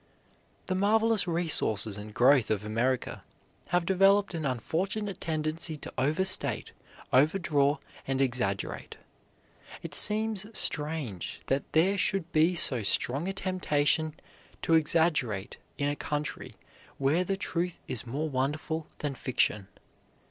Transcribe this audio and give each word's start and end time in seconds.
The 0.65 0.73
marvelous 0.73 1.27
resources 1.27 1.95
and 1.95 2.11
growth 2.11 2.49
of 2.49 2.65
America 2.65 3.23
have 3.67 3.85
developed 3.85 4.33
an 4.33 4.47
unfortunate 4.47 5.21
tendency 5.21 5.77
to 5.77 5.93
overstate, 5.95 6.71
overdraw, 7.13 7.77
and 8.07 8.19
exaggerate. 8.19 8.97
It 9.83 9.93
seems 9.93 10.47
strange 10.57 11.41
that 11.45 11.71
there 11.73 11.99
should 11.99 12.31
be 12.31 12.55
so 12.55 12.81
strong 12.81 13.27
a 13.27 13.33
temptation 13.33 14.15
to 14.63 14.73
exaggerate 14.73 15.57
in 15.77 15.87
a 15.87 15.95
country 15.95 16.53
where 16.97 17.23
the 17.23 17.37
truth 17.37 17.79
is 17.87 18.07
more 18.07 18.27
wonderful 18.27 18.87
than 18.97 19.13
fiction. 19.13 19.67